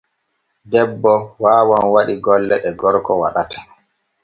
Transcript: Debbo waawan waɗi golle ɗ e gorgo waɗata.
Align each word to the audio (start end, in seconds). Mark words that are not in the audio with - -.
Debbo 0.71 1.13
waawan 1.41 1.85
waɗi 1.93 2.15
golle 2.25 2.55
ɗ 2.61 2.65
e 2.69 2.71
gorgo 2.79 3.13
waɗata. 3.21 3.59